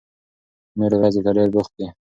نورې 0.77 0.95
ورځې 0.99 1.19
ته 1.25 1.31
ډېر 1.37 1.47
بوخت 1.53 1.73
يې. 1.81 1.87